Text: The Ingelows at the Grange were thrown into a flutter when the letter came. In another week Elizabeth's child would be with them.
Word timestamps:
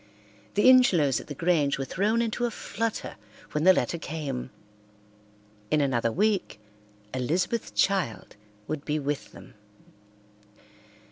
The 0.55 0.67
Ingelows 0.67 1.19
at 1.21 1.27
the 1.27 1.35
Grange 1.35 1.77
were 1.77 1.85
thrown 1.85 2.23
into 2.23 2.45
a 2.45 2.49
flutter 2.49 3.17
when 3.51 3.65
the 3.65 3.71
letter 3.71 3.99
came. 3.99 4.49
In 5.69 5.79
another 5.79 6.11
week 6.11 6.59
Elizabeth's 7.13 7.69
child 7.69 8.35
would 8.67 8.83
be 8.83 8.97
with 8.97 9.31
them. 9.31 9.53